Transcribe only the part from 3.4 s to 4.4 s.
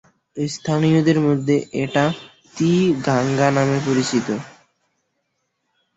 নামে পরিচিত।